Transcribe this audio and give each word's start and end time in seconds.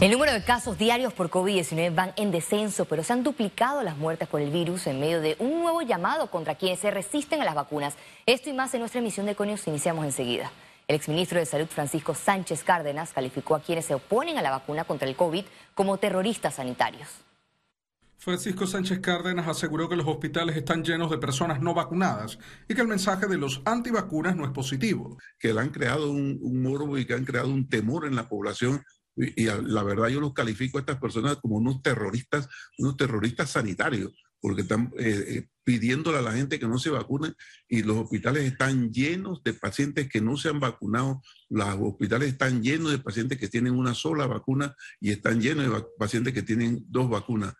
El 0.00 0.12
número 0.12 0.32
de 0.32 0.42
casos 0.42 0.78
diarios 0.78 1.12
por 1.12 1.28
COVID-19 1.28 1.94
van 1.94 2.14
en 2.16 2.30
descenso, 2.30 2.86
pero 2.86 3.04
se 3.04 3.12
han 3.12 3.22
duplicado 3.22 3.82
las 3.82 3.98
muertes 3.98 4.28
por 4.28 4.40
el 4.40 4.50
virus 4.50 4.86
en 4.86 4.98
medio 4.98 5.20
de 5.20 5.36
un 5.38 5.60
nuevo 5.60 5.82
llamado 5.82 6.30
contra 6.30 6.54
quienes 6.54 6.78
se 6.78 6.90
resisten 6.90 7.42
a 7.42 7.44
las 7.44 7.54
vacunas. 7.54 7.96
Esto 8.24 8.48
y 8.48 8.54
más 8.54 8.72
en 8.72 8.80
nuestra 8.80 9.00
emisión 9.00 9.26
de 9.26 9.34
Conios 9.34 9.66
iniciamos 9.66 10.06
enseguida. 10.06 10.50
El 10.88 10.96
exministro 10.96 11.38
de 11.38 11.44
Salud 11.44 11.66
Francisco 11.66 12.14
Sánchez 12.14 12.64
Cárdenas 12.64 13.12
calificó 13.12 13.54
a 13.54 13.60
quienes 13.60 13.84
se 13.84 13.94
oponen 13.94 14.38
a 14.38 14.42
la 14.42 14.50
vacuna 14.50 14.84
contra 14.84 15.06
el 15.06 15.16
COVID 15.16 15.44
como 15.74 15.98
terroristas 15.98 16.54
sanitarios. 16.54 17.06
Francisco 18.16 18.66
Sánchez 18.66 19.00
Cárdenas 19.00 19.48
aseguró 19.48 19.86
que 19.86 19.96
los 19.96 20.06
hospitales 20.06 20.56
están 20.56 20.82
llenos 20.82 21.10
de 21.10 21.18
personas 21.18 21.60
no 21.60 21.74
vacunadas 21.74 22.38
y 22.66 22.74
que 22.74 22.80
el 22.80 22.88
mensaje 22.88 23.26
de 23.26 23.36
los 23.36 23.60
antivacunas 23.66 24.34
no 24.34 24.46
es 24.46 24.50
positivo. 24.50 25.18
Que 25.38 25.52
le 25.52 25.60
han 25.60 25.68
creado 25.68 26.10
un, 26.10 26.38
un 26.40 26.62
morbo 26.62 26.96
y 26.96 27.04
que 27.04 27.12
han 27.12 27.26
creado 27.26 27.48
un 27.48 27.68
temor 27.68 28.06
en 28.06 28.16
la 28.16 28.30
población 28.30 28.82
y, 29.36 29.44
la 29.44 29.82
verdad 29.82 30.08
yo 30.08 30.20
los 30.20 30.32
califico 30.32 30.78
a 30.78 30.80
estas 30.80 30.98
personas 30.98 31.36
como 31.36 31.56
unos 31.56 31.82
terroristas, 31.82 32.48
unos 32.78 32.96
terroristas 32.96 33.50
sanitarios, 33.50 34.12
porque 34.40 34.62
están 34.62 34.92
eh, 34.98 35.24
eh, 35.28 35.48
pidiéndole 35.64 36.18
a 36.18 36.22
la 36.22 36.32
gente 36.32 36.58
que 36.58 36.66
no 36.66 36.78
se 36.78 36.90
vacune 36.90 37.34
y 37.68 37.82
los 37.82 37.98
hospitales 37.98 38.44
están 38.44 38.90
llenos 38.90 39.42
de 39.42 39.52
pacientes 39.52 40.08
que 40.08 40.20
no 40.20 40.36
se 40.36 40.48
han 40.48 40.60
vacunado, 40.60 41.22
los 41.50 41.76
hospitales 41.80 42.30
están 42.30 42.62
llenos 42.62 42.90
de 42.90 42.98
pacientes 42.98 43.38
que 43.38 43.48
tienen 43.48 43.74
una 43.74 43.94
sola 43.94 44.26
vacuna 44.26 44.74
y 45.00 45.10
están 45.10 45.40
llenos 45.40 45.64
de 45.64 45.84
pacientes 45.98 46.32
que 46.32 46.42
tienen 46.42 46.84
dos 46.88 47.10
vacunas. 47.10 47.54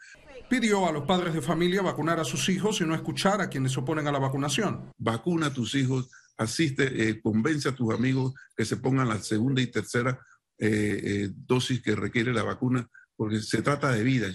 Pidió 0.49 0.89
a 0.89 0.93
los 0.93 1.05
padres 1.05 1.35
de 1.35 1.43
familia 1.43 1.83
vacunar 1.83 2.19
a 2.19 2.25
sus 2.25 2.49
hijos 2.49 2.81
y 2.81 2.85
no 2.85 2.95
escuchar 2.95 3.41
a 3.41 3.49
quienes 3.49 3.73
se 3.73 3.81
oponen 3.81 4.09
a 4.09 4.13
la 4.13 4.19
vacunación. 4.19 4.91
Vacuna 4.99 5.47
a 5.47 5.55
tus 5.55 5.77
hijos, 5.77 6.11
asiste, 6.37 7.09
eh, 7.09 7.21
convence 7.21 7.69
a 7.69 7.75
tus 7.77 7.95
amigos 7.95 8.35
que 8.57 8.65
se 8.65 8.79
pongan 8.79 9.09
la 9.09 9.21
segunda 9.21 9.61
y 9.63 9.69
tercera 9.69 10.19
eh, 10.63 11.01
eh, 11.03 11.31
dosis 11.47 11.81
que 11.81 11.97
requiere 11.97 12.35
la 12.35 12.43
vacuna, 12.43 12.87
porque 13.17 13.41
se 13.41 13.63
trata 13.63 13.91
de 13.91 14.03
vidas. 14.03 14.35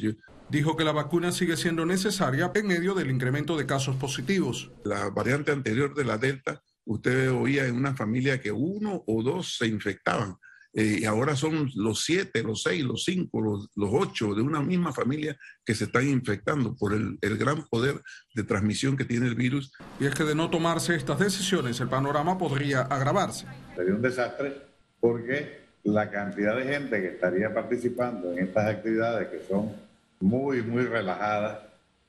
Dijo 0.49 0.75
que 0.75 0.83
la 0.83 0.91
vacuna 0.91 1.31
sigue 1.31 1.55
siendo 1.55 1.85
necesaria 1.85 2.51
en 2.55 2.65
medio 2.65 2.95
del 2.95 3.11
incremento 3.11 3.55
de 3.55 3.67
casos 3.67 3.95
positivos. 3.95 4.71
La 4.83 5.09
variante 5.11 5.51
anterior 5.51 5.93
de 5.93 6.03
la 6.03 6.17
Delta, 6.17 6.63
usted 6.85 7.31
oía 7.31 7.67
en 7.67 7.75
una 7.75 7.95
familia 7.95 8.41
que 8.41 8.51
uno 8.51 9.03
o 9.05 9.21
dos 9.21 9.55
se 9.57 9.67
infectaban. 9.67 10.35
Eh, 10.73 10.97
y 11.01 11.05
ahora 11.05 11.35
son 11.35 11.69
los 11.75 12.03
siete, 12.03 12.41
los 12.41 12.63
seis, 12.63 12.83
los 12.83 13.03
cinco, 13.05 13.39
los, 13.39 13.69
los, 13.75 13.89
ocho 13.93 14.33
de 14.33 14.41
una 14.41 14.61
misma 14.61 14.91
familia 14.91 15.37
que 15.63 15.73
se 15.73 15.85
están 15.85 16.09
infectando 16.09 16.75
por 16.75 16.93
el, 16.93 17.17
el, 17.21 17.37
gran 17.37 17.65
poder 17.67 18.01
de 18.33 18.43
transmisión 18.43 18.97
que 18.97 19.05
tiene 19.05 19.27
el 19.27 19.35
virus. 19.35 19.71
Y 19.99 20.05
es 20.05 20.13
que 20.15 20.25
de 20.25 20.35
no 20.35 20.49
tomarse 20.49 20.95
estas 20.95 21.19
decisiones, 21.19 21.79
el 21.79 21.87
panorama 21.87 22.37
podría 22.37 22.81
agravarse. 22.81 23.45
Sería 23.75 23.93
un 23.93 24.01
desastre 24.01 24.61
porque 24.99 25.64
la 25.85 26.09
cantidad 26.09 26.55
de 26.55 26.63
gente 26.65 26.99
que 26.99 27.09
estaría 27.09 27.53
participando 27.53 28.31
en 28.31 28.39
estas 28.39 28.67
actividades 28.67 29.27
que 29.27 29.41
son 29.47 29.71
muy, 30.19 30.61
muy 30.63 30.83
relajadas, 30.83 31.59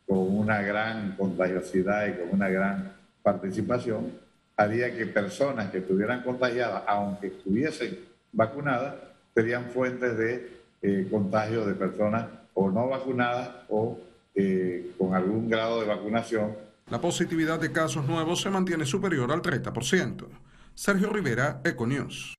con 0.07 0.19
una 0.19 0.63
gran 0.63 1.17
contagiosidad 1.17 2.07
y 2.07 2.13
con 2.13 2.31
una 2.33 2.49
gran 2.49 2.93
participación, 3.23 4.13
haría 4.57 4.97
que 4.97 5.07
personas 5.07 5.71
que 5.71 5.79
estuvieran 5.79 6.23
contagiadas, 6.23 6.85
aunque 6.87 7.27
estuviesen 7.27 7.99
vacunadas, 8.33 8.95
serían 9.35 9.67
fuentes 9.67 10.17
de 10.17 10.51
eh, 10.81 11.09
contagio 11.11 11.67
de 11.67 11.75
personas 11.75 12.27
o 12.55 12.71
no 12.71 12.89
vacunadas 12.89 13.51
o 13.69 13.99
eh, 14.35 14.93
con 14.97 15.15
algún 15.15 15.51
grado 15.51 15.81
de 15.81 15.87
vacunación. 15.87 16.55
La 16.89 17.01
positividad 17.01 17.61
de 17.61 17.73
casos 17.73 18.07
nuevos 18.07 18.41
se 18.41 18.49
mantiene 18.49 18.87
superior 18.87 19.33
al 19.33 19.43
30%. 19.43 20.29
Sergio 20.75 21.11
Rivera, 21.11 21.61
Econews. 21.65 22.37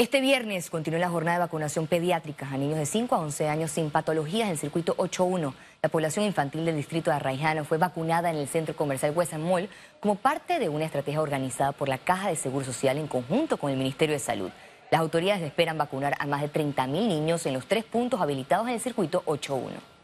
Este 0.00 0.22
viernes 0.22 0.70
continuó 0.70 0.98
la 0.98 1.10
jornada 1.10 1.36
de 1.36 1.44
vacunación 1.44 1.86
pediátrica 1.86 2.48
a 2.50 2.56
niños 2.56 2.78
de 2.78 2.86
5 2.86 3.14
a 3.14 3.18
11 3.18 3.48
años 3.48 3.70
sin 3.70 3.90
patologías 3.90 4.46
en 4.46 4.52
el 4.52 4.58
circuito 4.58 4.96
8.1. 4.96 5.52
La 5.82 5.90
población 5.90 6.24
infantil 6.24 6.64
del 6.64 6.76
distrito 6.76 7.10
de 7.10 7.16
Arraijano 7.16 7.66
fue 7.66 7.76
vacunada 7.76 8.30
en 8.30 8.36
el 8.36 8.48
centro 8.48 8.74
comercial 8.74 9.12
Western 9.14 9.42
Mall 9.42 9.68
como 10.00 10.14
parte 10.14 10.58
de 10.58 10.70
una 10.70 10.86
estrategia 10.86 11.20
organizada 11.20 11.72
por 11.72 11.90
la 11.90 11.98
Caja 11.98 12.30
de 12.30 12.36
Seguro 12.36 12.64
Social 12.64 12.96
en 12.96 13.08
conjunto 13.08 13.58
con 13.58 13.70
el 13.72 13.76
Ministerio 13.76 14.14
de 14.14 14.20
Salud. 14.20 14.50
Las 14.90 15.02
autoridades 15.02 15.42
esperan 15.42 15.76
vacunar 15.76 16.14
a 16.18 16.24
más 16.24 16.40
de 16.40 16.50
30.000 16.50 16.88
niños 16.88 17.44
en 17.44 17.52
los 17.52 17.66
tres 17.66 17.84
puntos 17.84 18.22
habilitados 18.22 18.68
en 18.68 18.72
el 18.76 18.80
circuito 18.80 19.22
8.1. 19.26 19.99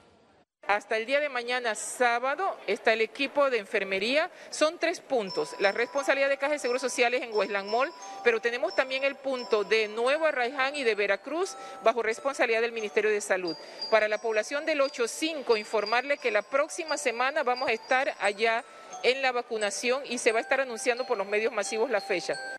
Hasta 0.69 0.97
el 0.97 1.07
día 1.07 1.21
de 1.21 1.29
mañana, 1.29 1.77
sábado, 1.77 2.57
está 2.67 2.93
el 2.93 3.01
equipo 3.01 3.51
de 3.51 3.59
enfermería. 3.59 4.31
Son 4.51 4.79
tres 4.79 4.99
puntos. 4.99 5.55
La 5.61 5.71
responsabilidad 5.71 6.29
de 6.29 6.39
Caja 6.39 6.55
de 6.55 6.59
Seguros 6.59 6.83
Sociales 6.83 7.23
en 7.23 7.33
Westland 7.33 7.71
Mall, 7.71 7.93
pero 8.25 8.41
tenemos 8.41 8.75
también 8.75 9.05
el 9.05 9.15
punto 9.15 9.63
de 9.63 9.87
Nuevo 9.87 10.27
Arraiján 10.27 10.75
y 10.75 10.83
de 10.83 10.97
Veracruz 10.97 11.57
bajo 11.85 12.03
responsabilidad 12.03 12.63
del 12.63 12.73
Ministerio 12.73 13.11
de 13.11 13.21
Salud. 13.21 13.57
Para 13.93 14.09
la 14.09 14.19
población 14.19 14.67
del 14.67 14.81
8.5, 14.81 15.57
informarle 15.57 16.19
que 16.19 16.33
la 16.33 16.43
próxima 16.43 16.97
semana 16.97 17.45
vamos 17.45 17.69
a 17.69 17.73
estar 17.73 18.13
allá 18.19 18.65
en 19.05 19.23
la 19.23 19.31
vacunación 19.31 20.03
y 20.05 20.19
se 20.19 20.33
va 20.33 20.41
a 20.41 20.43
estar 20.43 20.61
anunciando 20.61 21.07
por 21.07 21.17
los 21.17 21.29
medios 21.29 21.53
masivos 21.53 21.91
la 21.91 22.01
fecha. 22.01 22.56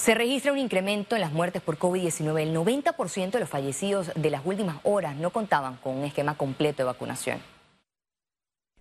Se 0.00 0.14
registra 0.14 0.50
un 0.50 0.58
incremento 0.58 1.14
en 1.14 1.20
las 1.20 1.34
muertes 1.34 1.60
por 1.60 1.78
COVID-19. 1.78 2.40
El 2.40 2.56
90% 2.56 3.32
de 3.32 3.40
los 3.40 3.50
fallecidos 3.50 4.10
de 4.16 4.30
las 4.30 4.46
últimas 4.46 4.78
horas 4.82 5.14
no 5.16 5.28
contaban 5.28 5.76
con 5.76 5.98
un 5.98 6.04
esquema 6.04 6.38
completo 6.38 6.78
de 6.78 6.84
vacunación. 6.84 7.42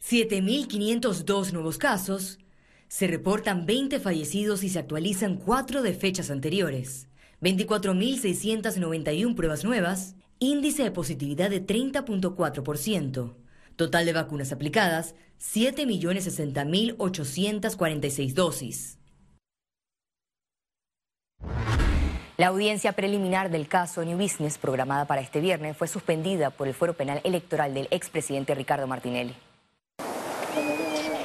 7.502 0.01 1.51
nuevos 1.51 1.77
casos. 1.77 2.39
Se 2.87 3.05
reportan 3.05 3.65
20 3.65 3.99
fallecidos 3.99 4.63
y 4.63 4.69
se 4.69 4.79
actualizan 4.79 5.35
4 5.35 5.81
de 5.81 5.93
fechas 5.93 6.31
anteriores. 6.31 7.09
24.691 7.41 9.35
pruebas 9.35 9.65
nuevas. 9.65 10.15
Índice 10.39 10.83
de 10.83 10.91
positividad 10.91 11.49
de 11.49 11.67
30.4%. 11.67 13.33
Total 13.75 14.05
de 14.05 14.13
vacunas 14.13 14.53
aplicadas, 14.53 15.15
7.060.846 15.37 18.33
dosis. 18.33 18.98
La 22.39 22.47
audiencia 22.47 22.93
preliminar 22.93 23.49
del 23.51 23.67
caso 23.67 24.05
New 24.05 24.17
Business, 24.17 24.57
programada 24.57 25.03
para 25.03 25.19
este 25.19 25.41
viernes, 25.41 25.75
fue 25.75 25.89
suspendida 25.89 26.51
por 26.51 26.69
el 26.69 26.73
fuero 26.73 26.93
penal 26.93 27.19
electoral 27.25 27.73
del 27.73 27.89
expresidente 27.91 28.55
Ricardo 28.55 28.87
Martinelli. 28.87 29.35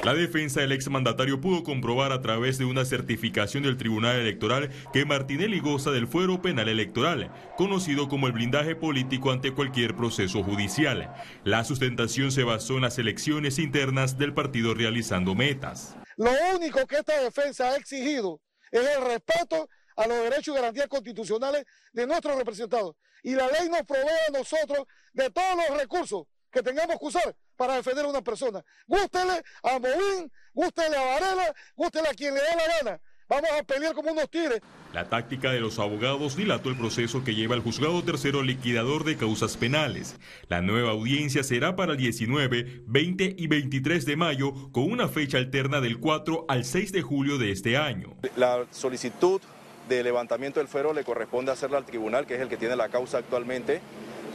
La 0.03 0.13
defensa 0.13 0.59
del 0.59 0.73
exmandatario 0.73 1.39
pudo 1.39 1.63
comprobar 1.63 2.11
a 2.11 2.19
través 2.19 2.57
de 2.57 2.65
una 2.65 2.83
certificación 2.83 3.63
del 3.63 3.77
Tribunal 3.77 4.17
Electoral 4.17 4.71
que 4.91 5.05
Martinelli 5.05 5.61
goza 5.61 5.91
del 5.91 6.07
fuero 6.07 6.41
penal 6.41 6.67
electoral, 6.67 7.31
conocido 7.55 8.09
como 8.09 8.27
el 8.27 8.33
blindaje 8.33 8.75
político 8.75 9.31
ante 9.31 9.53
cualquier 9.53 9.95
proceso 9.95 10.43
judicial. 10.43 11.13
La 11.45 11.63
sustentación 11.63 12.33
se 12.33 12.43
basó 12.43 12.75
en 12.75 12.81
las 12.81 12.99
elecciones 12.99 13.57
internas 13.57 14.17
del 14.17 14.33
partido 14.33 14.73
realizando 14.73 15.33
metas. 15.33 15.95
Lo 16.17 16.31
único 16.53 16.85
que 16.85 16.97
esta 16.97 17.17
defensa 17.21 17.69
ha 17.69 17.77
exigido 17.77 18.41
es 18.69 18.81
el 18.81 19.05
respeto 19.05 19.69
a 19.95 20.07
los 20.07 20.17
derechos 20.23 20.53
y 20.53 20.57
garantías 20.57 20.87
constitucionales 20.87 21.65
de 21.93 22.07
nuestros 22.07 22.35
representados. 22.37 22.95
Y 23.23 23.33
la 23.35 23.47
ley 23.47 23.69
nos 23.69 23.83
provee 23.83 24.09
a 24.27 24.31
nosotros 24.31 24.85
de 25.13 25.29
todos 25.29 25.55
los 25.69 25.77
recursos 25.79 26.25
que 26.51 26.61
tengamos 26.61 26.97
que 26.99 27.05
usar 27.05 27.35
para 27.55 27.75
defender 27.75 28.05
a 28.05 28.09
una 28.09 28.21
persona. 28.21 28.63
Gústele 28.87 29.43
a 29.63 29.79
Movín, 29.79 30.31
gústele 30.53 30.95
a 30.95 31.01
Varela, 31.01 31.55
gústele 31.75 32.09
a 32.09 32.13
quien 32.13 32.33
le 32.33 32.41
dé 32.41 32.55
la 32.55 32.77
gana. 32.77 33.01
Vamos 33.27 33.49
a 33.59 33.63
pelear 33.63 33.95
como 33.95 34.11
unos 34.11 34.29
tigres. 34.29 34.61
La 34.93 35.09
táctica 35.09 35.51
de 35.51 35.59
los 35.59 35.79
abogados 35.79 36.37
dilató 36.37 36.69
el 36.69 36.77
proceso 36.77 37.23
que 37.23 37.33
lleva 37.33 37.55
el 37.55 37.61
juzgado 37.61 38.03
tercero 38.03 38.43
liquidador 38.43 39.03
de 39.03 39.17
causas 39.17 39.57
penales. 39.57 40.15
La 40.47 40.61
nueva 40.61 40.91
audiencia 40.91 41.43
será 41.43 41.75
para 41.75 41.93
el 41.93 41.97
19, 41.97 42.83
20 42.85 43.35
y 43.35 43.47
23 43.47 44.05
de 44.05 44.15
mayo, 44.15 44.53
con 44.71 44.91
una 44.91 45.07
fecha 45.07 45.39
alterna 45.39 45.81
del 45.81 45.99
4 45.99 46.45
al 46.47 46.65
6 46.65 46.91
de 46.91 47.01
julio 47.01 47.39
de 47.39 47.51
este 47.51 47.77
año. 47.77 48.15
La 48.37 48.67
solicitud 48.69 49.41
de 49.87 50.03
levantamiento 50.03 50.59
del 50.59 50.67
fuero 50.67 50.93
le 50.93 51.03
corresponde 51.03 51.51
hacerla 51.51 51.77
al 51.77 51.85
tribunal, 51.85 52.25
que 52.25 52.35
es 52.35 52.41
el 52.41 52.49
que 52.49 52.57
tiene 52.57 52.75
la 52.75 52.89
causa 52.89 53.17
actualmente. 53.19 53.81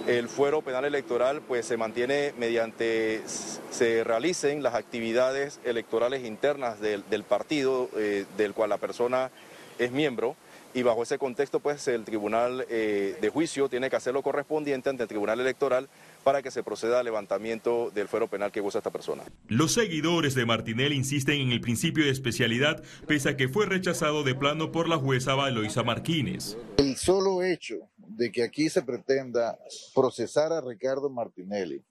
El 0.07 0.29
fuero 0.29 0.63
penal 0.63 0.85
electoral 0.85 1.43
pues 1.47 1.67
se 1.67 1.77
mantiene 1.77 2.33
mediante 2.39 3.23
se 3.27 4.03
realicen 4.03 4.63
las 4.63 4.75
actividades 4.75 5.61
electorales 5.65 6.25
internas 6.25 6.81
del, 6.81 7.25
partido 7.25 7.91
eh, 7.97 8.25
del 8.37 8.55
cual 8.55 8.71
la 8.71 8.79
persona 8.79 9.31
es 9.79 9.93
miembro 9.93 10.37
y 10.73 10.83
bajo 10.83 11.03
ese 11.03 11.19
contexto 11.19 11.61
pues 11.61 11.87
el 11.89 12.05
tribunal 12.05 12.65
eh, 12.69 13.17
de 13.21 13.29
juicio 13.29 13.69
tiene 13.69 13.91
que 13.91 13.97
hacer 13.97 14.15
lo 14.15 14.23
correspondiente 14.23 14.89
ante 14.89 15.03
el 15.03 15.09
tribunal 15.09 15.41
electoral 15.41 15.89
para 16.23 16.43
que 16.43 16.51
se 16.51 16.63
proceda 16.63 17.01
al 17.01 17.05
levantamiento 17.05 17.91
del 17.91 18.09
fuero 18.09 18.29
penal 18.29 18.53
que 18.53 18.61
goza 18.61 18.79
esta 18.79 18.91
persona. 18.91 19.25
Los 19.49 19.73
seguidores 19.73 20.35
de 20.35 20.47
Martinelli 20.47 20.97
insisten 20.97 21.41
en 21.41 21.53
el 21.53 21.61
principio 21.61 22.05
de 22.05 22.11
especialidad, 22.11 22.83
pese 23.07 23.31
a 23.31 23.37
que 23.37 23.49
fue 23.49 23.67
rechazado 23.67 24.23
de 24.23 24.35
plano 24.35 24.71
por 24.71 24.89
la 24.89 24.99
jueza 24.99 25.35
Valoisa 25.35 25.83
Martínez. 25.83 26.57
El 26.77 26.97
solo 26.97 27.43
hecho 27.43 27.77
de 27.97 28.31
que 28.31 28.43
aquí 28.43 28.69
se 28.69 28.83
pretenda 28.83 29.59
procesar 29.95 30.53
a 30.53 30.61
Ricardo 30.61 31.11
Martinelli 31.11 31.83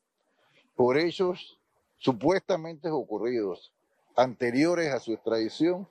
por 0.76 0.98
hechos 0.98 1.60
supuestamente 1.98 2.90
ocurridos 2.90 3.74
anteriores 4.16 4.94
a 4.94 5.00
su 5.00 5.14
extradición 5.14 5.88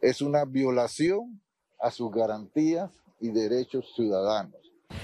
es 0.00 0.22
una 0.22 0.44
violación 0.44 1.40
a 1.80 1.90
sus 1.90 2.12
garantías 2.12 2.90
y 3.20 3.28
derechos 3.30 3.92
ciudadanos. 3.94 4.60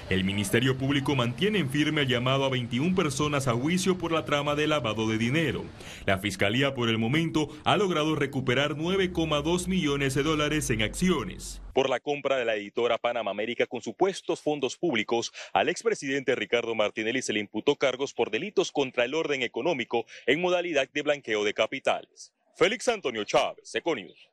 El 0.08 0.24
Ministerio 0.24 0.78
Público 0.78 1.14
mantiene 1.16 1.58
en 1.58 1.70
firme 1.70 2.02
el 2.02 2.08
llamado 2.08 2.44
a 2.44 2.48
21 2.48 2.94
personas 2.94 3.48
a 3.48 3.54
juicio 3.54 3.98
por 3.98 4.12
la 4.12 4.24
trama 4.24 4.54
de 4.54 4.66
lavado 4.66 5.08
de 5.08 5.18
dinero. 5.18 5.64
La 6.06 6.18
Fiscalía 6.18 6.74
por 6.74 6.88
el 6.88 6.98
momento 6.98 7.48
ha 7.64 7.76
logrado 7.76 8.14
recuperar 8.14 8.76
9,2 8.76 9.66
millones 9.66 10.14
de 10.14 10.22
dólares 10.22 10.70
en 10.70 10.82
acciones. 10.82 11.60
Por 11.72 11.90
la 11.90 12.00
compra 12.00 12.36
de 12.36 12.44
la 12.44 12.54
editora 12.54 12.98
Panamá 12.98 13.30
América 13.30 13.66
con 13.66 13.80
supuestos 13.80 14.40
fondos 14.40 14.76
públicos, 14.76 15.32
al 15.52 15.68
expresidente 15.68 16.34
Ricardo 16.34 16.74
Martinelli 16.74 17.22
se 17.22 17.32
le 17.32 17.40
imputó 17.40 17.76
cargos 17.76 18.14
por 18.14 18.30
delitos 18.30 18.70
contra 18.70 19.04
el 19.04 19.14
orden 19.14 19.42
económico 19.42 20.06
en 20.26 20.40
modalidad 20.40 20.88
de 20.92 21.02
blanqueo 21.02 21.44
de 21.44 21.54
capitales. 21.54 22.32
Félix 22.54 22.88
Antonio 22.88 23.24
Chávez, 23.24 23.74
Econius. 23.74 24.30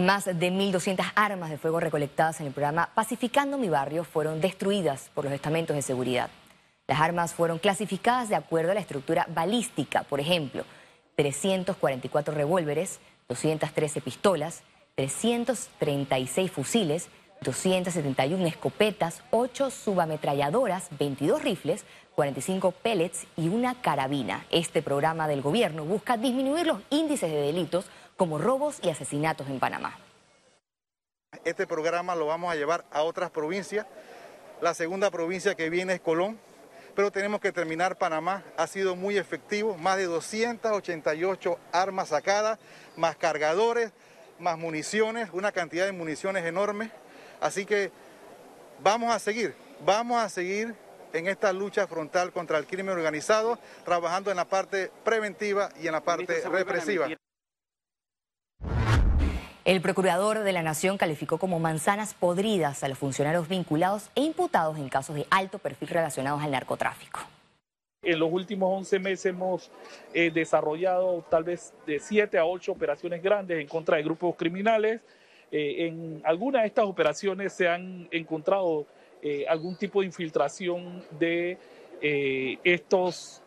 Más 0.00 0.24
de 0.24 0.50
1.200 0.50 1.12
armas 1.14 1.50
de 1.50 1.58
fuego 1.58 1.78
recolectadas 1.78 2.40
en 2.40 2.46
el 2.46 2.54
programa 2.54 2.88
Pacificando 2.94 3.58
mi 3.58 3.68
barrio 3.68 4.02
fueron 4.02 4.40
destruidas 4.40 5.10
por 5.12 5.24
los 5.24 5.34
estamentos 5.34 5.76
de 5.76 5.82
seguridad. 5.82 6.30
Las 6.86 7.00
armas 7.00 7.34
fueron 7.34 7.58
clasificadas 7.58 8.30
de 8.30 8.34
acuerdo 8.34 8.70
a 8.70 8.74
la 8.74 8.80
estructura 8.80 9.26
balística, 9.28 10.04
por 10.04 10.18
ejemplo, 10.18 10.64
344 11.16 12.34
revólveres, 12.34 12.98
213 13.28 14.00
pistolas, 14.00 14.62
336 14.94 16.50
fusiles, 16.50 17.10
271 17.42 18.46
escopetas, 18.46 19.22
8 19.30 19.70
subametralladoras, 19.70 20.88
22 20.98 21.42
rifles, 21.42 21.84
45 22.14 22.70
pellets 22.72 23.26
y 23.36 23.48
una 23.48 23.74
carabina. 23.82 24.46
Este 24.50 24.80
programa 24.80 25.28
del 25.28 25.42
gobierno 25.42 25.84
busca 25.84 26.16
disminuir 26.16 26.66
los 26.66 26.80
índices 26.88 27.30
de 27.30 27.42
delitos 27.42 27.84
como 28.20 28.36
robos 28.36 28.80
y 28.82 28.90
asesinatos 28.90 29.48
en 29.48 29.58
Panamá. 29.58 29.98
Este 31.42 31.66
programa 31.66 32.14
lo 32.14 32.26
vamos 32.26 32.52
a 32.52 32.54
llevar 32.54 32.84
a 32.92 33.00
otras 33.00 33.30
provincias. 33.30 33.86
La 34.60 34.74
segunda 34.74 35.10
provincia 35.10 35.54
que 35.54 35.70
viene 35.70 35.94
es 35.94 36.00
Colón, 36.00 36.38
pero 36.94 37.10
tenemos 37.10 37.40
que 37.40 37.50
terminar 37.50 37.96
Panamá. 37.96 38.44
Ha 38.58 38.66
sido 38.66 38.94
muy 38.94 39.16
efectivo, 39.16 39.78
más 39.78 39.96
de 39.96 40.04
288 40.04 41.58
armas 41.72 42.08
sacadas, 42.08 42.58
más 42.94 43.16
cargadores, 43.16 43.90
más 44.38 44.58
municiones, 44.58 45.30
una 45.32 45.50
cantidad 45.50 45.86
de 45.86 45.92
municiones 45.92 46.44
enorme. 46.44 46.90
Así 47.40 47.64
que 47.64 47.90
vamos 48.82 49.14
a 49.14 49.18
seguir, 49.18 49.54
vamos 49.86 50.22
a 50.22 50.28
seguir 50.28 50.74
en 51.14 51.26
esta 51.26 51.54
lucha 51.54 51.86
frontal 51.86 52.32
contra 52.32 52.58
el 52.58 52.66
crimen 52.66 52.92
organizado, 52.92 53.58
trabajando 53.86 54.30
en 54.30 54.36
la 54.36 54.44
parte 54.44 54.92
preventiva 55.04 55.70
y 55.80 55.86
en 55.86 55.92
la 55.92 56.02
parte 56.02 56.42
represiva. 56.50 57.08
El 59.70 59.80
procurador 59.80 60.40
de 60.40 60.50
la 60.50 60.64
Nación 60.64 60.98
calificó 60.98 61.38
como 61.38 61.60
manzanas 61.60 62.12
podridas 62.12 62.82
a 62.82 62.88
los 62.88 62.98
funcionarios 62.98 63.46
vinculados 63.46 64.10
e 64.16 64.22
imputados 64.22 64.76
en 64.78 64.88
casos 64.88 65.14
de 65.14 65.28
alto 65.30 65.60
perfil 65.60 65.90
relacionados 65.90 66.42
al 66.42 66.50
narcotráfico. 66.50 67.20
En 68.02 68.18
los 68.18 68.32
últimos 68.32 68.68
11 68.78 68.98
meses 68.98 69.26
hemos 69.26 69.70
eh, 70.12 70.32
desarrollado 70.32 71.24
tal 71.30 71.44
vez 71.44 71.72
de 71.86 72.00
7 72.00 72.36
a 72.36 72.46
8 72.46 72.72
operaciones 72.72 73.22
grandes 73.22 73.60
en 73.60 73.68
contra 73.68 73.96
de 73.96 74.02
grupos 74.02 74.34
criminales. 74.34 75.02
Eh, 75.52 75.86
en 75.86 76.20
algunas 76.24 76.62
de 76.62 76.66
estas 76.66 76.86
operaciones 76.86 77.52
se 77.52 77.68
han 77.68 78.08
encontrado 78.10 78.88
eh, 79.22 79.44
algún 79.48 79.76
tipo 79.76 80.00
de 80.00 80.06
infiltración 80.06 81.04
de 81.16 81.58
estos 82.64 83.40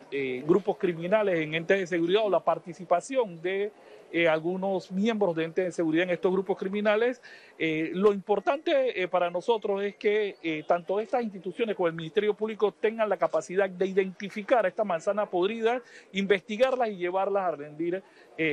grupos 0.46 0.78
criminales 0.78 1.40
en 1.40 1.54
entes 1.54 1.78
de 1.80 1.86
seguridad 1.86 2.22
o 2.24 2.30
la 2.30 2.40
participación 2.40 3.40
de 3.42 3.72
eh, 4.16 4.28
algunos 4.28 4.92
miembros 4.92 5.34
de 5.34 5.42
entes 5.42 5.64
de 5.64 5.72
seguridad 5.72 6.04
en 6.04 6.10
estos 6.10 6.30
grupos 6.30 6.56
criminales. 6.56 7.20
Eh, 7.58 7.90
lo 7.94 8.12
importante 8.12 9.02
eh, 9.02 9.08
para 9.08 9.28
nosotros 9.28 9.82
es 9.82 9.96
que 9.96 10.64
tanto 10.68 11.00
estas 11.00 11.24
instituciones 11.24 11.74
como 11.74 11.88
el 11.88 11.94
Ministerio 11.94 12.32
Público 12.32 12.70
tengan 12.70 13.08
la 13.08 13.16
capacidad 13.16 13.68
de 13.68 13.86
identificar 13.86 14.64
a 14.64 14.68
estas 14.68 14.86
manzanas 14.86 15.28
podridas, 15.28 15.82
investigarlas 16.12 16.90
y 16.90 16.96
llevarlas 16.96 17.42
a 17.42 17.56
rendir 17.56 18.04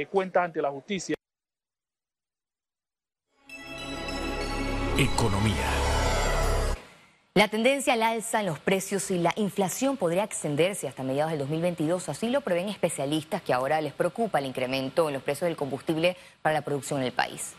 cuentas 0.10 0.46
ante 0.46 0.64
la 0.64 0.72
justicia. 0.72 1.16
Economía. 4.98 5.81
La 7.34 7.48
tendencia 7.48 7.94
al 7.94 8.04
alza 8.04 8.42
en 8.42 8.48
los 8.48 8.60
precios 8.60 9.10
y 9.10 9.18
la 9.18 9.32
inflación 9.38 9.96
podría 9.96 10.26
extenderse 10.26 10.90
hasta 10.90 11.02
mediados 11.02 11.32
del 11.32 11.40
2022, 11.40 12.10
así 12.10 12.28
lo 12.28 12.42
prevén 12.42 12.68
especialistas 12.68 13.42
que 13.42 13.54
ahora 13.54 13.80
les 13.80 13.94
preocupa 13.94 14.40
el 14.40 14.48
incremento 14.48 15.08
en 15.08 15.14
los 15.14 15.24
precios 15.24 15.48
del 15.48 15.56
combustible 15.56 16.18
para 16.42 16.56
la 16.56 16.62
producción 16.62 17.00
en 17.00 17.06
el 17.06 17.14
país. 17.14 17.54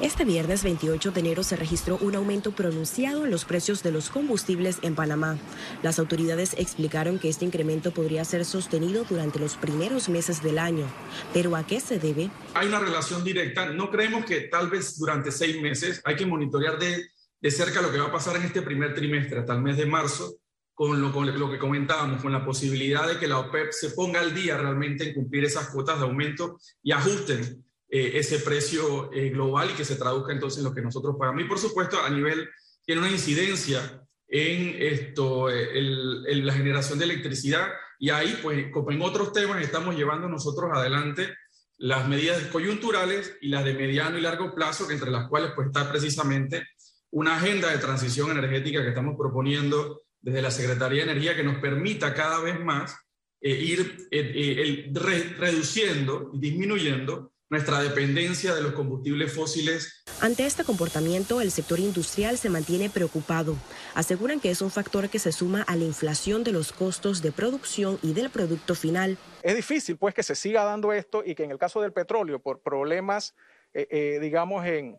Este 0.00 0.24
viernes 0.24 0.64
28 0.64 1.10
de 1.10 1.20
enero 1.20 1.42
se 1.42 1.56
registró 1.56 1.98
un 2.00 2.16
aumento 2.16 2.52
pronunciado 2.52 3.26
en 3.26 3.30
los 3.30 3.44
precios 3.44 3.82
de 3.82 3.92
los 3.92 4.08
combustibles 4.08 4.78
en 4.80 4.94
Panamá. 4.94 5.36
Las 5.82 5.98
autoridades 5.98 6.54
explicaron 6.56 7.18
que 7.18 7.28
este 7.28 7.44
incremento 7.44 7.90
podría 7.90 8.24
ser 8.24 8.46
sostenido 8.46 9.04
durante 9.04 9.38
los 9.38 9.56
primeros 9.58 10.08
meses 10.08 10.42
del 10.42 10.58
año. 10.58 10.86
¿Pero 11.34 11.56
a 11.56 11.66
qué 11.66 11.78
se 11.80 11.98
debe? 11.98 12.30
Hay 12.54 12.68
una 12.68 12.80
relación 12.80 13.22
directa. 13.22 13.66
No 13.66 13.90
creemos 13.90 14.24
que 14.24 14.40
tal 14.42 14.70
vez 14.70 14.98
durante 14.98 15.30
seis 15.30 15.60
meses 15.60 16.00
hay 16.06 16.16
que 16.16 16.24
monitorear 16.24 16.78
de 16.78 17.15
de 17.40 17.50
cerca 17.50 17.82
lo 17.82 17.90
que 17.90 17.98
va 17.98 18.06
a 18.06 18.12
pasar 18.12 18.36
en 18.36 18.42
este 18.42 18.62
primer 18.62 18.94
trimestre 18.94 19.40
hasta 19.40 19.54
el 19.54 19.62
mes 19.62 19.76
de 19.76 19.86
marzo, 19.86 20.36
con 20.74 21.00
lo, 21.00 21.50
que 21.50 21.58
comentábamos, 21.58 22.20
con 22.20 22.32
la 22.32 22.44
posibilidad 22.44 23.08
de 23.08 23.18
que 23.18 23.26
la 23.26 23.38
OPEP 23.38 23.72
se 23.72 23.90
ponga 23.90 24.20
al 24.20 24.34
día 24.34 24.58
realmente 24.58 25.08
en 25.08 25.14
cumplir 25.14 25.44
esas 25.44 25.70
cuotas 25.70 25.98
de 25.98 26.04
aumento 26.04 26.58
y 26.82 26.92
ajusten 26.92 27.64
eh, 27.88 28.10
ese 28.14 28.40
precio 28.40 29.10
eh, 29.10 29.30
global 29.30 29.70
y 29.70 29.74
que 29.74 29.86
se 29.86 29.96
traduzca 29.96 30.32
entonces 30.32 30.58
en 30.58 30.64
lo 30.64 30.74
que 30.74 30.82
nosotros 30.82 31.16
pagamos. 31.18 31.40
Y 31.40 31.46
por 31.46 31.58
supuesto, 31.58 31.98
a 32.02 32.10
nivel, 32.10 32.50
tiene 32.84 33.00
una 33.00 33.10
incidencia 33.10 34.02
en 34.28 34.76
esto, 34.82 35.48
eh, 35.48 35.80
la 35.80 36.52
generación 36.52 36.98
de 36.98 37.06
electricidad 37.06 37.68
y 37.98 38.10
ahí, 38.10 38.38
pues, 38.42 38.66
como 38.70 38.90
en 38.90 39.00
otros 39.00 39.32
temas, 39.32 39.62
estamos 39.62 39.96
llevando 39.96 40.28
nosotros 40.28 40.70
adelante 40.74 41.32
las 41.78 42.08
medidas 42.08 42.42
coyunturales 42.48 43.36
y 43.40 43.48
las 43.48 43.64
de 43.64 43.74
mediano 43.74 44.18
y 44.18 44.22
largo 44.22 44.54
plazo, 44.54 44.86
que 44.86 44.94
entre 44.94 45.10
las 45.10 45.28
cuales 45.28 45.52
pues 45.54 45.68
está 45.68 45.90
precisamente 45.90 46.66
una 47.10 47.36
agenda 47.36 47.70
de 47.70 47.78
transición 47.78 48.30
energética 48.30 48.82
que 48.82 48.88
estamos 48.88 49.16
proponiendo 49.16 50.00
desde 50.20 50.42
la 50.42 50.50
Secretaría 50.50 51.04
de 51.04 51.12
Energía 51.12 51.36
que 51.36 51.44
nos 51.44 51.58
permita 51.58 52.12
cada 52.12 52.40
vez 52.40 52.58
más 52.58 52.96
eh, 53.40 53.50
ir 53.50 54.08
eh, 54.10 54.88
eh, 54.90 54.92
reduciendo 55.38 56.30
y 56.32 56.40
disminuyendo 56.40 57.32
nuestra 57.48 57.80
dependencia 57.80 58.54
de 58.56 58.62
los 58.62 58.72
combustibles 58.72 59.32
fósiles. 59.32 60.02
Ante 60.20 60.46
este 60.46 60.64
comportamiento, 60.64 61.40
el 61.40 61.52
sector 61.52 61.78
industrial 61.78 62.38
se 62.38 62.50
mantiene 62.50 62.90
preocupado. 62.90 63.56
Aseguran 63.94 64.40
que 64.40 64.50
es 64.50 64.62
un 64.62 64.72
factor 64.72 65.08
que 65.08 65.20
se 65.20 65.30
suma 65.30 65.62
a 65.62 65.76
la 65.76 65.84
inflación 65.84 66.42
de 66.42 66.50
los 66.50 66.72
costos 66.72 67.22
de 67.22 67.30
producción 67.30 68.00
y 68.02 68.14
del 68.14 68.30
producto 68.30 68.74
final. 68.74 69.16
Es 69.44 69.54
difícil 69.54 69.96
pues 69.96 70.12
que 70.12 70.24
se 70.24 70.34
siga 70.34 70.64
dando 70.64 70.92
esto 70.92 71.22
y 71.24 71.36
que 71.36 71.44
en 71.44 71.52
el 71.52 71.58
caso 71.58 71.80
del 71.80 71.92
petróleo, 71.92 72.40
por 72.40 72.62
problemas, 72.62 73.36
digamos, 73.72 74.66
en, 74.66 74.86
e, 74.86 74.96
e, 74.96 74.98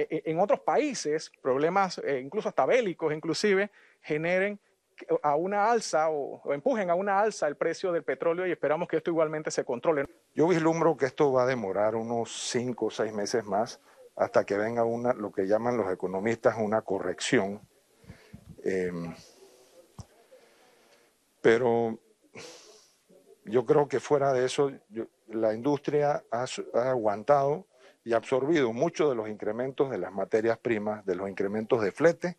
en 0.00 0.38
otros 0.38 0.60
países, 0.60 1.32
problemas 1.42 1.98
eh, 1.98 2.20
incluso 2.22 2.48
hasta 2.48 2.64
bélicos 2.64 3.12
inclusive, 3.12 3.70
generen 4.00 4.60
a 5.22 5.34
una 5.34 5.70
alza 5.70 6.08
o, 6.10 6.52
empujen 6.52 6.90
a 6.90 6.94
una 6.94 7.20
alza 7.20 7.48
el 7.48 7.56
precio 7.56 7.90
del 7.90 8.04
petróleo 8.04 8.46
y 8.46 8.52
esperamos 8.52 8.88
que 8.88 8.98
esto 8.98 9.10
igualmente 9.10 9.50
se 9.50 9.64
controle. 9.64 10.06
Yo 10.34 10.46
vislumbro 10.46 10.96
que 10.96 11.06
esto 11.06 11.32
va 11.32 11.42
a 11.42 11.46
demorar 11.46 11.96
unos 11.96 12.30
cinco 12.48 12.86
o 12.86 12.90
seis 12.90 13.12
meses 13.12 13.44
más 13.44 13.80
hasta 14.14 14.44
que 14.44 14.56
venga 14.56 14.84
una, 14.84 15.12
lo 15.14 15.32
que 15.32 15.46
llaman 15.46 15.76
los 15.76 15.92
economistas 15.92 16.56
una 16.58 16.82
corrección. 16.82 17.60
Em, 18.64 19.14
pero 21.40 21.98
yo 23.44 23.64
creo 23.64 23.88
que 23.88 24.00
fuera 24.00 24.32
de 24.32 24.44
eso, 24.44 24.70
la 25.28 25.54
industria 25.54 26.24
ha 26.30 26.46
aguantado 26.74 27.66
y 28.08 28.14
absorbido 28.14 28.72
muchos 28.72 29.10
de 29.10 29.14
los 29.14 29.28
incrementos 29.28 29.90
de 29.90 29.98
las 29.98 30.10
materias 30.14 30.56
primas, 30.56 31.04
de 31.04 31.14
los 31.14 31.28
incrementos 31.28 31.82
de 31.82 31.92
flete, 31.92 32.38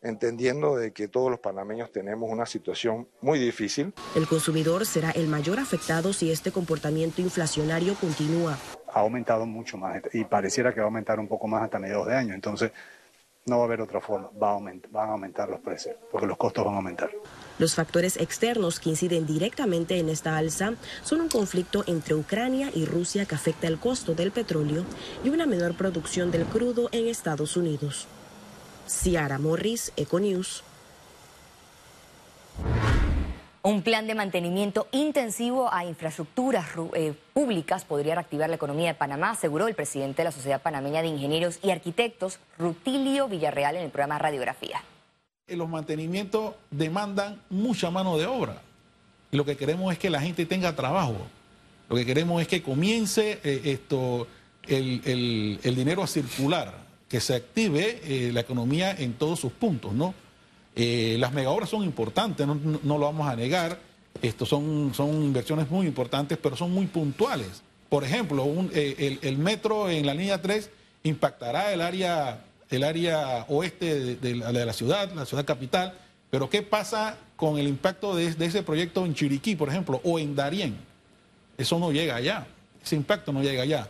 entendiendo 0.00 0.76
de 0.76 0.90
que 0.94 1.06
todos 1.06 1.30
los 1.30 1.38
panameños 1.38 1.92
tenemos 1.92 2.30
una 2.30 2.46
situación 2.46 3.06
muy 3.20 3.38
difícil. 3.38 3.92
El 4.14 4.26
consumidor 4.26 4.86
será 4.86 5.10
el 5.10 5.28
mayor 5.28 5.58
afectado 5.58 6.14
si 6.14 6.32
este 6.32 6.50
comportamiento 6.50 7.20
inflacionario 7.20 7.94
continúa. 7.96 8.56
Ha 8.88 9.00
aumentado 9.00 9.44
mucho 9.44 9.76
más 9.76 10.00
y 10.14 10.24
pareciera 10.24 10.72
que 10.72 10.80
va 10.80 10.84
a 10.84 10.88
aumentar 10.88 11.20
un 11.20 11.28
poco 11.28 11.46
más 11.46 11.62
hasta 11.62 11.78
mediados 11.78 12.06
de 12.06 12.16
año. 12.16 12.32
Entonces, 12.32 12.72
no 13.46 13.58
va 13.58 13.64
a 13.64 13.66
haber 13.66 13.82
otra 13.82 14.00
forma, 14.00 14.30
van 14.34 14.80
a 14.94 15.12
aumentar 15.12 15.48
los 15.50 15.60
precios, 15.60 15.96
porque 16.10 16.26
los 16.26 16.36
costos 16.36 16.64
van 16.64 16.74
a 16.74 16.76
aumentar. 16.78 17.10
Los 17.58 17.74
factores 17.74 18.16
externos 18.16 18.80
que 18.80 18.90
inciden 18.90 19.26
directamente 19.26 19.98
en 19.98 20.08
esta 20.08 20.36
alza 20.36 20.74
son 21.02 21.20
un 21.20 21.28
conflicto 21.28 21.84
entre 21.86 22.14
Ucrania 22.14 22.70
y 22.74 22.86
Rusia 22.86 23.26
que 23.26 23.34
afecta 23.34 23.66
el 23.66 23.78
costo 23.78 24.14
del 24.14 24.32
petróleo 24.32 24.84
y 25.22 25.28
una 25.28 25.46
menor 25.46 25.76
producción 25.76 26.30
del 26.30 26.46
crudo 26.46 26.88
en 26.92 27.06
Estados 27.06 27.56
Unidos. 27.56 28.06
Ciara 28.88 29.38
Morris, 29.38 29.92
Econews. 29.96 30.64
Un 33.66 33.80
plan 33.80 34.06
de 34.06 34.14
mantenimiento 34.14 34.88
intensivo 34.92 35.72
a 35.72 35.86
infraestructuras 35.86 36.66
eh, 36.92 37.14
públicas 37.32 37.86
podría 37.86 38.14
reactivar 38.14 38.50
la 38.50 38.56
economía 38.56 38.88
de 38.88 38.94
Panamá, 38.94 39.30
aseguró 39.30 39.68
el 39.68 39.74
presidente 39.74 40.18
de 40.18 40.24
la 40.24 40.32
Sociedad 40.32 40.60
Panameña 40.60 41.00
de 41.00 41.08
Ingenieros 41.08 41.60
y 41.62 41.70
Arquitectos, 41.70 42.40
Rutilio 42.58 43.26
Villarreal, 43.26 43.76
en 43.76 43.84
el 43.84 43.90
programa 43.90 44.18
Radiografía. 44.18 44.82
Los 45.48 45.66
mantenimientos 45.66 46.56
demandan 46.70 47.40
mucha 47.48 47.90
mano 47.90 48.18
de 48.18 48.26
obra. 48.26 48.60
Y 49.32 49.38
lo 49.38 49.46
que 49.46 49.56
queremos 49.56 49.90
es 49.94 49.98
que 49.98 50.10
la 50.10 50.20
gente 50.20 50.44
tenga 50.44 50.76
trabajo. 50.76 51.16
Lo 51.88 51.96
que 51.96 52.04
queremos 52.04 52.42
es 52.42 52.48
que 52.48 52.62
comience 52.62 53.40
eh, 53.42 53.62
esto, 53.64 54.26
el, 54.68 55.58
dinero 55.62 56.02
a 56.02 56.06
circular, 56.06 56.84
que 57.08 57.18
se 57.18 57.34
active 57.34 57.98
eh, 58.04 58.30
la 58.30 58.40
economía 58.40 58.92
en 58.92 59.14
todos 59.14 59.40
sus 59.40 59.52
puntos, 59.52 59.94
¿no? 59.94 60.12
Eh, 60.76 61.16
las 61.18 61.32
megaobras 61.32 61.70
son 61.70 61.84
importantes, 61.84 62.46
no, 62.46 62.98
lo 62.98 63.06
vamos 63.06 63.28
a 63.28 63.36
negar. 63.36 63.78
Estos 64.22 64.48
son, 64.48 64.92
son 64.94 65.10
inversiones 65.22 65.70
muy 65.70 65.86
importantes, 65.86 66.38
pero 66.40 66.56
son 66.56 66.72
muy 66.72 66.86
puntuales. 66.86 67.62
Por 67.88 68.04
ejemplo, 68.04 68.44
eh, 68.72 69.18
el, 69.22 69.38
metro 69.38 69.88
en 69.88 70.06
la 70.06 70.14
línea 70.14 70.40
3 70.40 70.70
impactará 71.04 71.72
el 71.72 71.80
área, 71.80 72.44
el 72.70 72.82
área 72.82 73.44
oeste 73.48 74.16
de, 74.16 74.34
la 74.34 74.72
ciudad, 74.72 75.12
la 75.12 75.26
ciudad 75.26 75.44
capital. 75.44 75.94
Pero 76.30 76.50
¿qué 76.50 76.62
pasa 76.62 77.16
con 77.36 77.58
el 77.58 77.68
impacto 77.68 78.16
de, 78.16 78.34
de, 78.34 78.46
ese 78.46 78.62
proyecto 78.62 79.04
en 79.04 79.14
Chiriquí, 79.14 79.54
por 79.54 79.68
ejemplo, 79.68 80.00
o 80.02 80.18
en 80.18 80.34
Darién? 80.34 80.76
Eso 81.56 81.78
no 81.78 81.92
llega 81.92 82.16
allá. 82.16 82.46
Ese 82.82 82.96
impacto 82.96 83.32
no 83.32 83.42
llega 83.42 83.62
allá. 83.62 83.88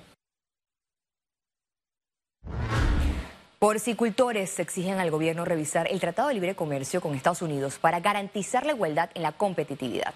Porcicultores 3.64 4.60
exigen 4.60 4.98
al 4.98 5.10
gobierno 5.10 5.46
revisar 5.46 5.90
el 5.90 5.98
Tratado 5.98 6.28
de 6.28 6.34
Libre 6.34 6.54
Comercio 6.54 7.00
con 7.00 7.14
Estados 7.14 7.40
Unidos 7.40 7.78
para 7.80 7.98
garantizar 7.98 8.66
la 8.66 8.72
igualdad 8.72 9.08
en 9.14 9.22
la 9.22 9.32
competitividad. 9.32 10.12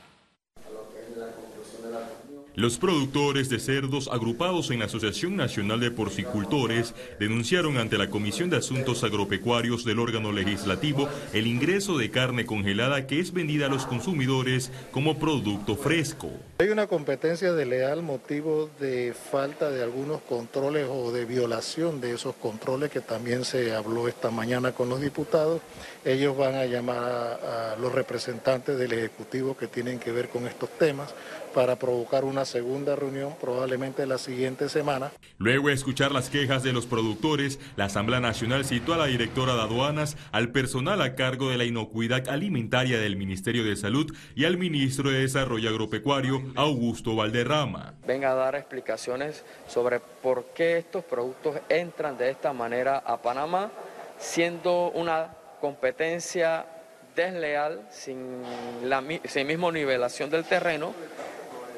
Los 2.58 2.76
productores 2.76 3.48
de 3.48 3.60
cerdos 3.60 4.08
agrupados 4.08 4.72
en 4.72 4.80
la 4.80 4.86
Asociación 4.86 5.36
Nacional 5.36 5.78
de 5.78 5.92
Porcicultores 5.92 6.92
denunciaron 7.20 7.76
ante 7.76 7.98
la 7.98 8.10
Comisión 8.10 8.50
de 8.50 8.56
Asuntos 8.56 9.04
Agropecuarios 9.04 9.84
del 9.84 10.00
órgano 10.00 10.32
legislativo 10.32 11.08
el 11.32 11.46
ingreso 11.46 11.96
de 11.96 12.10
carne 12.10 12.46
congelada 12.46 13.06
que 13.06 13.20
es 13.20 13.32
vendida 13.32 13.66
a 13.66 13.68
los 13.68 13.86
consumidores 13.86 14.72
como 14.90 15.20
producto 15.20 15.76
fresco. 15.76 16.32
Hay 16.58 16.70
una 16.70 16.88
competencia 16.88 17.52
desleal 17.52 18.02
motivo 18.02 18.68
de 18.80 19.14
falta 19.14 19.70
de 19.70 19.84
algunos 19.84 20.20
controles 20.22 20.88
o 20.90 21.12
de 21.12 21.26
violación 21.26 22.00
de 22.00 22.14
esos 22.14 22.34
controles 22.34 22.90
que 22.90 23.00
también 23.00 23.44
se 23.44 23.72
habló 23.72 24.08
esta 24.08 24.32
mañana 24.32 24.72
con 24.72 24.88
los 24.88 25.00
diputados. 25.00 25.60
Ellos 26.04 26.36
van 26.36 26.56
a 26.56 26.64
llamar 26.64 27.04
a, 27.04 27.74
a 27.74 27.76
los 27.76 27.92
representantes 27.92 28.76
del 28.76 28.94
Ejecutivo 28.94 29.56
que 29.56 29.68
tienen 29.68 30.00
que 30.00 30.10
ver 30.10 30.28
con 30.28 30.48
estos 30.48 30.70
temas 30.76 31.14
para 31.54 31.76
provocar 31.76 32.24
una 32.24 32.44
segunda 32.44 32.96
reunión 32.96 33.34
probablemente 33.40 34.06
la 34.06 34.18
siguiente 34.18 34.68
semana. 34.68 35.12
Luego 35.38 35.68
de 35.68 35.74
escuchar 35.74 36.12
las 36.12 36.30
quejas 36.30 36.62
de 36.62 36.72
los 36.72 36.86
productores, 36.86 37.58
la 37.76 37.86
Asamblea 37.86 38.20
Nacional 38.20 38.64
citó 38.64 38.94
a 38.94 38.96
la 38.96 39.06
directora 39.06 39.54
de 39.54 39.62
aduanas, 39.62 40.16
al 40.32 40.50
personal 40.50 41.00
a 41.02 41.14
cargo 41.14 41.50
de 41.50 41.58
la 41.58 41.64
inocuidad 41.64 42.28
alimentaria 42.28 42.98
del 42.98 43.16
Ministerio 43.16 43.64
de 43.64 43.76
Salud 43.76 44.14
y 44.34 44.44
al 44.44 44.56
ministro 44.56 45.10
de 45.10 45.20
Desarrollo 45.20 45.68
Agropecuario, 45.70 46.42
Augusto 46.54 47.16
Valderrama. 47.16 47.94
Venga 48.06 48.32
a 48.32 48.34
dar 48.34 48.54
explicaciones 48.54 49.44
sobre 49.66 50.00
por 50.00 50.46
qué 50.54 50.78
estos 50.78 51.04
productos 51.04 51.56
entran 51.68 52.16
de 52.16 52.30
esta 52.30 52.52
manera 52.52 52.98
a 52.98 53.20
Panamá, 53.20 53.70
siendo 54.18 54.90
una 54.90 55.28
competencia 55.60 56.66
desleal, 57.14 57.86
sin 57.90 58.42
la 58.84 59.02
sin 59.24 59.46
misma 59.46 59.72
nivelación 59.72 60.30
del 60.30 60.44
terreno, 60.44 60.94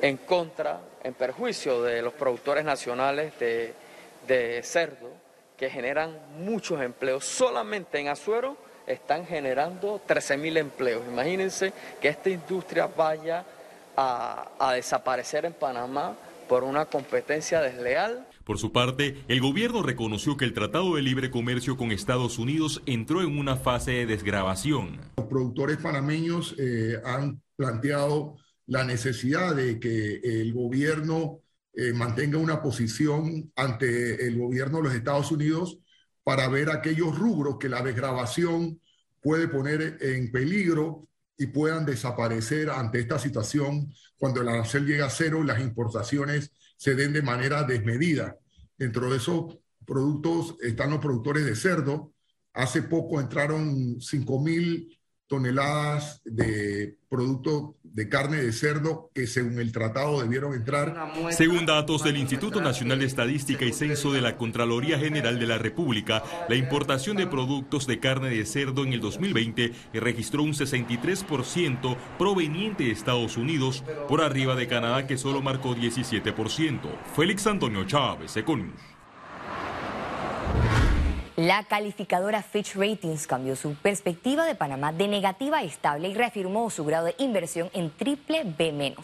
en 0.02 0.16
contra, 0.18 0.80
en 1.02 1.14
perjuicio 1.14 1.82
de 1.82 2.02
los 2.02 2.12
productores 2.14 2.64
nacionales 2.64 3.32
de, 3.38 4.60
cerdo 4.62 5.10
que 5.56 5.68
generan 5.68 6.16
muchos 6.38 6.80
empleos. 6.80 7.24
Solamente 7.24 7.98
en 7.98 8.08
Azuero 8.08 8.56
están 8.86 9.26
generando 9.26 10.00
13 10.06 10.36
mil 10.36 10.56
empleos. 10.56 11.02
Imagínense 11.06 11.72
que 12.00 12.08
esta 12.08 12.30
industria 12.30 12.86
vaya 12.86 13.44
a, 13.96 14.72
desaparecer 14.74 15.44
en 15.44 15.52
Panamá 15.52 16.16
por 16.48 16.64
una 16.64 16.86
competencia 16.86 17.60
desleal. 17.60 18.26
Por 18.44 18.58
su 18.58 18.72
parte, 18.72 19.22
el 19.28 19.40
gobierno 19.40 19.82
reconoció 19.82 20.36
que 20.36 20.44
el 20.44 20.54
Tratado 20.54 20.96
de 20.96 21.02
Libre 21.02 21.30
Comercio 21.30 21.76
con 21.76 21.92
Estados 21.92 22.38
Unidos 22.38 22.82
entró 22.86 23.20
en 23.20 23.38
una 23.38 23.56
fase 23.56 23.92
de 23.92 24.06
desgrabación. 24.06 24.98
Los 25.18 25.26
productores 25.26 25.76
panameños 25.76 26.56
eh, 26.58 26.96
han 27.04 27.40
planteado 27.56 28.36
la 28.70 28.84
necesidad 28.84 29.56
de 29.56 29.80
que 29.80 30.20
el 30.22 30.54
gobierno 30.54 31.40
eh, 31.72 31.92
mantenga 31.92 32.38
una 32.38 32.62
posición 32.62 33.52
ante 33.56 34.24
el 34.24 34.38
gobierno 34.38 34.78
de 34.78 34.84
los 34.84 34.94
Estados 34.94 35.32
Unidos 35.32 35.80
para 36.22 36.46
ver 36.46 36.70
aquellos 36.70 37.18
rubros 37.18 37.56
que 37.58 37.68
la 37.68 37.82
desgrabación 37.82 38.80
puede 39.20 39.48
poner 39.48 39.98
en 40.00 40.30
peligro 40.30 41.08
y 41.36 41.46
puedan 41.46 41.84
desaparecer 41.84 42.70
ante 42.70 43.00
esta 43.00 43.18
situación 43.18 43.92
cuando 44.16 44.40
el 44.40 44.48
arancel 44.48 44.86
llega 44.86 45.06
a 45.06 45.10
cero 45.10 45.40
y 45.42 45.48
las 45.48 45.60
importaciones 45.60 46.52
se 46.76 46.94
den 46.94 47.12
de 47.12 47.22
manera 47.22 47.64
desmedida. 47.64 48.36
Dentro 48.78 49.10
de 49.10 49.16
esos 49.16 49.58
productos 49.84 50.54
están 50.60 50.90
los 50.90 51.00
productores 51.00 51.44
de 51.44 51.56
cerdo. 51.56 52.12
Hace 52.52 52.82
poco 52.84 53.20
entraron 53.20 54.00
5 54.00 54.40
mil 54.40 54.99
toneladas 55.30 56.20
de 56.24 56.98
productos 57.08 57.76
de 57.84 58.08
carne 58.08 58.38
de 58.38 58.52
cerdo 58.52 59.10
que 59.14 59.28
según 59.28 59.60
el 59.60 59.70
tratado 59.70 60.20
debieron 60.20 60.54
entrar. 60.54 61.12
Según 61.30 61.66
datos 61.66 62.02
del 62.02 62.16
Instituto 62.16 62.60
Nacional 62.60 62.98
de 62.98 63.06
Estadística 63.06 63.64
y 63.64 63.72
Censo 63.72 64.12
de 64.12 64.22
la 64.22 64.36
Contraloría 64.36 64.98
General 64.98 65.38
de 65.38 65.46
la 65.46 65.56
República, 65.56 66.24
la 66.48 66.56
importación 66.56 67.16
de 67.16 67.28
productos 67.28 67.86
de 67.86 68.00
carne 68.00 68.30
de 68.30 68.44
cerdo 68.44 68.82
en 68.82 68.92
el 68.92 69.00
2020 69.00 69.72
registró 69.94 70.42
un 70.42 70.52
63% 70.52 71.96
proveniente 72.18 72.84
de 72.84 72.90
Estados 72.90 73.36
Unidos, 73.36 73.84
por 74.08 74.22
arriba 74.22 74.56
de 74.56 74.66
Canadá 74.66 75.06
que 75.06 75.16
solo 75.16 75.42
marcó 75.42 75.76
17%. 75.76 76.80
Félix 77.14 77.46
Antonio 77.46 77.84
Chávez, 77.84 78.36
Econius. 78.36 78.99
La 81.40 81.64
calificadora 81.64 82.42
Fitch 82.42 82.74
Ratings 82.76 83.26
cambió 83.26 83.56
su 83.56 83.74
perspectiva 83.74 84.44
de 84.44 84.54
Panamá 84.54 84.92
de 84.92 85.08
negativa 85.08 85.56
a 85.56 85.62
estable 85.62 86.08
y 86.08 86.14
reafirmó 86.14 86.68
su 86.68 86.84
grado 86.84 87.06
de 87.06 87.14
inversión 87.16 87.70
en 87.72 87.88
triple 87.96 88.44
B-. 88.44 88.94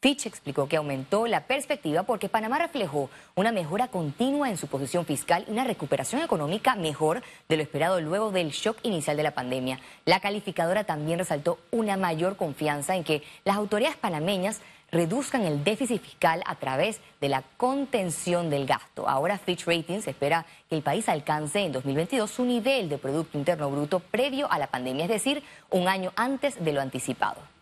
Fitch 0.00 0.24
explicó 0.24 0.68
que 0.68 0.78
aumentó 0.78 1.26
la 1.26 1.46
perspectiva 1.46 2.04
porque 2.04 2.30
Panamá 2.30 2.58
reflejó 2.58 3.10
una 3.34 3.52
mejora 3.52 3.88
continua 3.88 4.48
en 4.48 4.56
su 4.56 4.68
posición 4.68 5.04
fiscal 5.04 5.44
y 5.46 5.50
una 5.50 5.64
recuperación 5.64 6.22
económica 6.22 6.76
mejor 6.76 7.22
de 7.46 7.58
lo 7.58 7.62
esperado 7.62 8.00
luego 8.00 8.30
del 8.30 8.52
shock 8.52 8.78
inicial 8.82 9.18
de 9.18 9.24
la 9.24 9.34
pandemia. 9.34 9.78
La 10.06 10.20
calificadora 10.20 10.84
también 10.84 11.18
resaltó 11.18 11.58
una 11.72 11.98
mayor 11.98 12.38
confianza 12.38 12.96
en 12.96 13.04
que 13.04 13.22
las 13.44 13.56
autoridades 13.56 13.98
panameñas 13.98 14.62
reduzcan 14.90 15.44
el 15.44 15.64
déficit 15.64 16.02
fiscal 16.02 16.42
a 16.46 16.54
través 16.56 17.00
de 17.20 17.28
la 17.28 17.42
contención 17.56 18.50
del 18.50 18.66
gasto. 18.66 19.08
Ahora 19.08 19.38
Fitch 19.38 19.66
Ratings 19.66 20.06
espera 20.06 20.46
que 20.68 20.76
el 20.76 20.82
país 20.82 21.08
alcance 21.08 21.60
en 21.60 21.72
2022 21.72 22.30
su 22.30 22.44
nivel 22.44 22.88
de 22.88 22.98
Producto 22.98 23.38
Interno 23.38 23.70
Bruto 23.70 24.00
previo 24.00 24.50
a 24.50 24.58
la 24.58 24.68
pandemia, 24.68 25.04
es 25.04 25.10
decir, 25.10 25.42
un 25.70 25.88
año 25.88 26.12
antes 26.16 26.62
de 26.62 26.72
lo 26.72 26.80
anticipado. 26.80 27.55